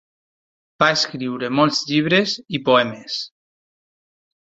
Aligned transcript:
Va 0.83 0.87
escriure 0.93 1.51
molts 1.59 1.83
llibres 1.91 2.37
i 2.61 2.65
poemes. 2.71 3.23